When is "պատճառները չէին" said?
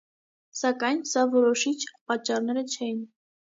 1.93-3.09